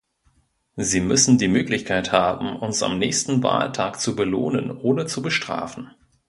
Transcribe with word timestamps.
Sie 0.77 0.99
müssen 0.99 1.37
die 1.37 1.47
Möglichkeit 1.47 2.11
haben, 2.11 2.55
uns 2.55 2.81
am 2.81 2.97
nächsten 2.97 3.43
Wahltag 3.43 3.99
zu 4.01 4.15
belohnen 4.15 4.71
oder 4.71 5.05
zu 5.05 5.21
bestrafen. 5.21 5.91